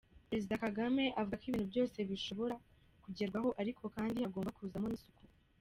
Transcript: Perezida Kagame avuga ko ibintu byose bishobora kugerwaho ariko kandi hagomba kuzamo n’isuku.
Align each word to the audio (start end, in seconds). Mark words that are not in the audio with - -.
Perezida 0.29 0.61
Kagame 0.63 1.03
avuga 1.19 1.39
ko 1.41 1.45
ibintu 1.47 1.67
byose 1.71 1.97
bishobora 2.09 2.55
kugerwaho 3.03 3.49
ariko 3.61 3.83
kandi 3.95 4.17
hagomba 4.25 4.55
kuzamo 4.59 4.87
n’isuku. 4.89 5.21